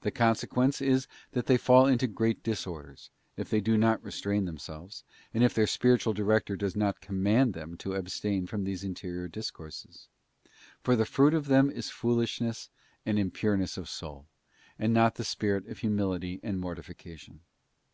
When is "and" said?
5.34-5.44, 13.04-13.18, 14.78-14.94, 16.42-16.58